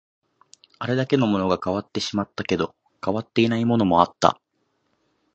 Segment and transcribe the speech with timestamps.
[0.79, 2.73] あれだけのものが変わってしまったけど、
[3.05, 4.41] 変わっていないものもあった